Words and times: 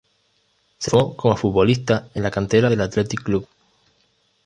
Se 0.79 0.89
formó 0.89 1.15
como 1.15 1.37
futbolista 1.37 2.09
en 2.15 2.23
la 2.23 2.31
cantera 2.31 2.71
del 2.71 2.81
Athletic 2.81 3.21
Club. 3.21 3.47